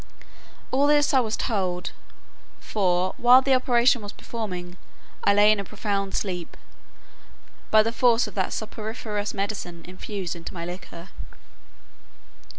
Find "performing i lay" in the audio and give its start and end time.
4.11-5.51